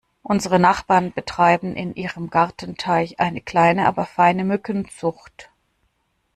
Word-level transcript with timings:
Unsere 0.23 0.57
Nachbarn 0.57 1.11
betreiben 1.13 1.75
in 1.75 1.93
ihrem 1.93 2.31
Gartenteich 2.31 3.19
eine 3.19 3.39
kleine 3.39 3.85
aber 3.85 4.07
feine 4.07 4.43
Mückenzucht. 4.45 5.51